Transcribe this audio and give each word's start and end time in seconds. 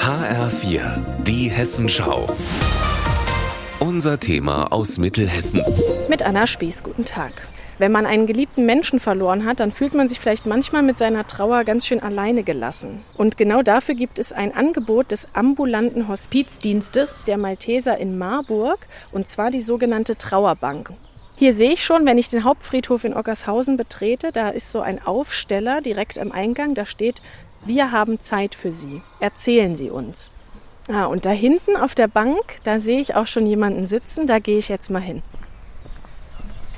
HR4, 0.00 0.80
die 1.22 1.48
Hessenschau. 1.48 2.26
Unser 3.78 4.18
Thema 4.18 4.72
aus 4.72 4.98
Mittelhessen. 4.98 5.62
Mit 6.08 6.22
Anna 6.22 6.48
Spieß, 6.48 6.82
guten 6.82 7.04
Tag. 7.04 7.30
Wenn 7.78 7.92
man 7.92 8.06
einen 8.06 8.26
geliebten 8.26 8.66
Menschen 8.66 8.98
verloren 8.98 9.44
hat, 9.44 9.60
dann 9.60 9.70
fühlt 9.70 9.94
man 9.94 10.08
sich 10.08 10.18
vielleicht 10.18 10.46
manchmal 10.46 10.82
mit 10.82 10.98
seiner 10.98 11.28
Trauer 11.28 11.62
ganz 11.62 11.86
schön 11.86 12.00
alleine 12.00 12.42
gelassen. 12.42 13.04
Und 13.16 13.36
genau 13.36 13.62
dafür 13.62 13.94
gibt 13.94 14.18
es 14.18 14.32
ein 14.32 14.52
Angebot 14.56 15.12
des 15.12 15.36
ambulanten 15.36 16.08
Hospizdienstes 16.08 17.22
der 17.22 17.38
Malteser 17.38 17.96
in 17.98 18.18
Marburg, 18.18 18.88
und 19.12 19.28
zwar 19.28 19.52
die 19.52 19.60
sogenannte 19.60 20.16
Trauerbank. 20.16 20.90
Hier 21.38 21.52
sehe 21.52 21.70
ich 21.74 21.84
schon, 21.84 22.04
wenn 22.04 22.18
ich 22.18 22.30
den 22.30 22.42
Hauptfriedhof 22.42 23.04
in 23.04 23.14
Ockershausen 23.14 23.76
betrete, 23.76 24.32
da 24.32 24.48
ist 24.48 24.72
so 24.72 24.80
ein 24.80 25.00
Aufsteller 25.00 25.80
direkt 25.80 26.18
am 26.18 26.32
Eingang, 26.32 26.74
da 26.74 26.84
steht, 26.84 27.22
wir 27.64 27.92
haben 27.92 28.20
Zeit 28.20 28.54
für 28.54 28.72
Sie. 28.72 29.02
Erzählen 29.20 29.76
Sie 29.76 29.90
uns. 29.90 30.32
Ah, 30.88 31.04
und 31.04 31.26
da 31.26 31.30
hinten 31.30 31.76
auf 31.76 31.94
der 31.94 32.08
Bank, 32.08 32.56
da 32.64 32.78
sehe 32.78 33.00
ich 33.00 33.14
auch 33.14 33.26
schon 33.26 33.46
jemanden 33.46 33.86
sitzen, 33.86 34.26
da 34.26 34.38
gehe 34.38 34.58
ich 34.58 34.68
jetzt 34.68 34.90
mal 34.90 35.02
hin. 35.02 35.22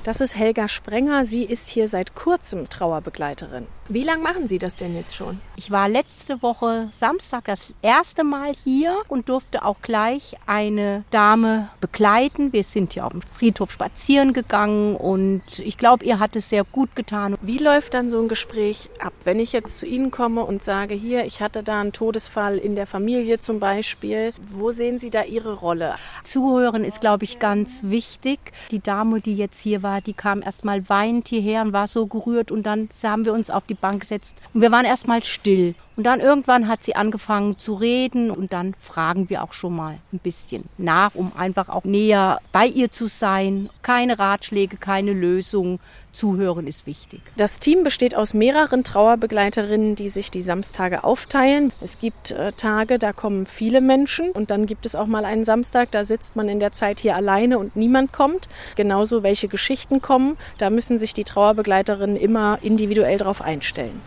Das 0.05 0.21
ist 0.21 0.35
Helga 0.35 0.66
Sprenger. 0.66 1.24
Sie 1.24 1.45
ist 1.45 1.69
hier 1.69 1.87
seit 1.87 2.15
kurzem 2.15 2.69
Trauerbegleiterin. 2.69 3.66
Wie 3.93 4.05
lange 4.05 4.23
machen 4.23 4.47
Sie 4.47 4.59
das 4.59 4.77
denn 4.77 4.95
jetzt 4.95 5.17
schon? 5.17 5.41
Ich 5.57 5.73
war 5.73 5.89
letzte 5.89 6.43
Woche 6.43 6.87
Samstag 6.93 7.47
das 7.47 7.73
erste 7.83 8.23
Mal 8.23 8.53
hier 8.63 9.03
und 9.09 9.29
durfte 9.29 9.65
auch 9.65 9.83
gleich 9.83 10.37
eine 10.47 11.03
Dame 11.11 11.71
begleiten. 11.80 12.53
Wir 12.53 12.63
sind 12.63 12.93
hier 12.93 13.05
auf 13.05 13.11
dem 13.11 13.23
Friedhof 13.23 13.73
spazieren 13.73 14.33
gegangen 14.33 14.95
und 14.95 15.43
ich 15.59 15.77
glaube, 15.77 16.05
ihr 16.05 16.21
hat 16.21 16.37
es 16.37 16.51
sehr 16.51 16.63
gut 16.63 16.95
getan. 16.95 17.37
Wie 17.43 17.59
läuft 17.59 17.95
dann 17.95 18.11
so 18.11 18.21
ein 18.23 18.29
Gespräch 18.29 18.91
ab? 19.01 19.13
Wenn 19.25 19.41
ich 19.41 19.51
jetzt 19.51 19.80
zu 19.80 19.87
Ihnen 19.87 20.13
komme 20.13 20.45
und 20.45 20.63
sage, 20.63 20.95
hier, 20.95 21.25
ich 21.25 21.41
hatte 21.41 21.65
da 21.65 21.80
einen 21.80 21.93
Todesfall 21.93 22.59
in 22.59 22.77
der 22.77 22.87
Familie 22.87 23.41
zum 23.41 23.59
Beispiel, 23.59 24.33
wo 24.41 24.71
sehen 24.71 25.01
Sie 25.01 25.10
da 25.10 25.25
Ihre 25.25 25.54
Rolle? 25.54 25.97
Zuhören 26.23 26.85
ist, 26.85 27.01
glaube 27.01 27.25
ich, 27.25 27.41
ganz 27.41 27.82
wichtig. 27.82 28.38
Die 28.71 28.79
Dame, 28.80 29.21
die 29.21 29.35
jetzt 29.35 29.60
hier 29.60 29.82
war, 29.82 30.01
die 30.01 30.15
kam 30.15 30.43
erst 30.43 30.65
mal 30.65 30.88
weinend 30.88 31.27
hierher 31.27 31.63
und 31.63 31.73
war 31.73 31.88
so 31.88 32.07
gerührt 32.07 32.52
und 32.52 32.63
dann 32.63 32.88
haben 33.02 33.25
wir 33.25 33.32
uns 33.32 33.51
auf 33.51 33.66
die 33.66 33.79
Bank 33.80 34.00
gesetzt 34.00 34.36
und 34.54 34.60
wir 34.60 34.70
waren 34.70 34.84
erst 34.84 35.09
mal 35.09 35.23
still. 35.23 35.74
Und 36.01 36.04
dann 36.04 36.20
irgendwann 36.20 36.66
hat 36.66 36.82
sie 36.82 36.96
angefangen 36.96 37.59
zu 37.59 37.74
reden 37.74 38.30
und 38.30 38.54
dann 38.54 38.73
fragen 38.80 39.29
wir 39.29 39.45
auch 39.45 39.52
schon 39.52 39.76
mal 39.76 39.98
ein 40.15 40.18
bisschen 40.18 40.65
nach, 40.79 41.15
um 41.15 41.32
einfach 41.37 41.68
auch 41.68 41.84
näher 41.84 42.40
bei 42.52 42.65
ihr 42.65 42.90
zu 42.90 43.07
sein. 43.07 43.68
Keine 43.82 44.18
Ratschläge, 44.18 44.79
keine 44.79 45.12
Lösung. 45.12 45.79
Zuhören 46.12 46.66
ist 46.66 46.87
wichtig. 46.87 47.20
Das 47.37 47.60
Team 47.60 47.84
besteht 47.84 48.16
aus 48.16 48.34
mehreren 48.34 48.82
Trauerbegleiterinnen, 48.82 49.95
die 49.95 50.09
sich 50.09 50.30
die 50.30 50.42
Samstage 50.42 51.04
aufteilen. 51.04 51.73
Es 51.80 52.01
gibt 52.01 52.32
äh, 52.32 52.52
Tage, 52.52 52.98
da 52.98 53.12
kommen 53.12 53.46
viele 53.46 53.80
Menschen 53.80 54.30
und 54.32 54.51
dann 54.51 54.66
gibt 54.66 54.87
es 54.87 54.96
auch 54.96 55.07
mal 55.07 55.24
einen 55.24 55.45
Samstag, 55.45 55.92
da 55.92 56.04
sitzt 56.04 56.35
man 56.35 56.48
in 56.48 56.59
der 56.59 56.73
Zeit 56.73 56.98
hier 56.98 57.14
alleine 57.14 57.59
und 57.59 57.76
niemand 57.76 58.12
kommt. 58.12 58.48
Genauso 58.74 59.23
welche 59.23 59.46
Geschichten 59.46 60.02
kommen, 60.02 60.37
da 60.59 60.68
müssen 60.68 60.98
sich 60.98 61.14
die 61.14 61.24
Trauerbegleiterinnen 61.24 62.16
immer 62.16 62.59
individuell 62.62 63.18
darauf 63.18 63.40
einstellen. 63.40 63.98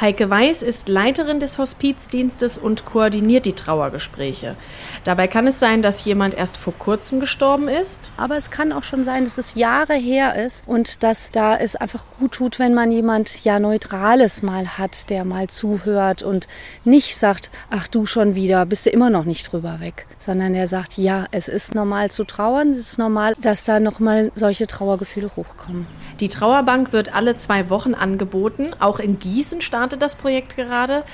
Heike 0.00 0.30
Weiß 0.30 0.62
ist 0.62 0.88
Leiterin 0.88 1.37
Leiterin 1.38 1.40
des 1.40 1.58
Hospizdienstes 1.58 2.58
und 2.58 2.84
koordiniert 2.84 3.46
die 3.46 3.52
Trauergespräche. 3.52 4.56
Dabei 5.04 5.28
kann 5.28 5.46
es 5.46 5.58
sein, 5.58 5.82
dass 5.82 6.04
jemand 6.04 6.34
erst 6.34 6.56
vor 6.56 6.74
kurzem 6.74 7.20
gestorben 7.20 7.68
ist. 7.68 8.10
Aber 8.16 8.36
es 8.36 8.50
kann 8.50 8.72
auch 8.72 8.84
schon 8.84 9.04
sein, 9.04 9.24
dass 9.24 9.38
es 9.38 9.54
Jahre 9.54 9.94
her 9.94 10.34
ist 10.34 10.66
und 10.66 11.02
dass 11.02 11.30
da 11.30 11.56
es 11.56 11.76
einfach 11.76 12.04
gut 12.18 12.32
tut, 12.32 12.58
wenn 12.58 12.74
man 12.74 12.92
jemand 12.92 13.44
ja 13.44 13.58
Neutrales 13.60 14.42
mal 14.42 14.78
hat, 14.78 15.10
der 15.10 15.24
mal 15.24 15.48
zuhört 15.48 16.22
und 16.22 16.48
nicht 16.84 17.16
sagt, 17.16 17.50
ach 17.70 17.88
du 17.88 18.06
schon 18.06 18.34
wieder, 18.34 18.66
bist 18.66 18.86
du 18.86 18.90
immer 18.90 19.10
noch 19.10 19.24
nicht 19.24 19.52
drüber 19.52 19.80
weg, 19.80 20.06
sondern 20.18 20.52
der 20.52 20.68
sagt, 20.68 20.98
ja, 20.98 21.26
es 21.30 21.48
ist 21.48 21.74
normal 21.74 22.10
zu 22.10 22.24
trauern, 22.24 22.72
es 22.72 22.80
ist 22.80 22.98
normal, 22.98 23.34
dass 23.40 23.64
da 23.64 23.80
nochmal 23.80 24.32
solche 24.34 24.66
Trauergefühle 24.66 25.30
hochkommen. 25.36 25.86
Die 26.20 26.28
Trauerbank 26.28 26.92
wird 26.92 27.14
alle 27.14 27.36
zwei 27.36 27.70
Wochen 27.70 27.94
angeboten. 27.94 28.70
Auch 28.80 28.98
in 28.98 29.18
Gießen 29.18 29.60
startet 29.60 30.02
das 30.02 30.16
Projekt 30.16 30.56
gerade. 30.56 31.04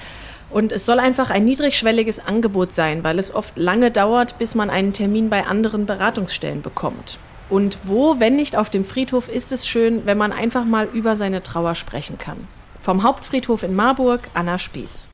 Und 0.50 0.72
es 0.72 0.86
soll 0.86 0.98
einfach 0.98 1.30
ein 1.30 1.44
niedrigschwelliges 1.44 2.24
Angebot 2.24 2.74
sein, 2.74 3.04
weil 3.04 3.18
es 3.18 3.34
oft 3.34 3.58
lange 3.58 3.90
dauert, 3.90 4.38
bis 4.38 4.54
man 4.54 4.70
einen 4.70 4.92
Termin 4.92 5.28
bei 5.28 5.46
anderen 5.46 5.84
Beratungsstellen 5.84 6.62
bekommt. 6.62 7.18
Und 7.50 7.78
wo, 7.84 8.18
wenn 8.20 8.36
nicht 8.36 8.56
auf 8.56 8.70
dem 8.70 8.84
Friedhof, 8.84 9.28
ist 9.28 9.52
es 9.52 9.66
schön, 9.66 10.06
wenn 10.06 10.16
man 10.16 10.32
einfach 10.32 10.64
mal 10.64 10.86
über 10.92 11.16
seine 11.16 11.42
Trauer 11.42 11.74
sprechen 11.74 12.18
kann. 12.18 12.48
Vom 12.80 13.02
Hauptfriedhof 13.02 13.62
in 13.62 13.74
Marburg, 13.74 14.28
Anna 14.32 14.58
Spieß. 14.58 15.10